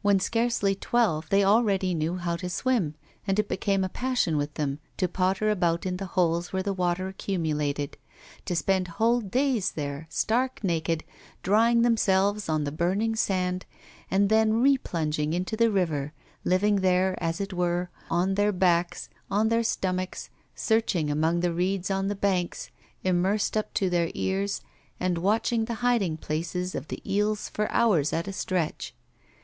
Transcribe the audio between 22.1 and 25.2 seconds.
banks, immersed up to their ears, and